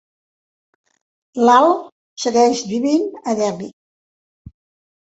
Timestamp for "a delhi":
3.35-3.71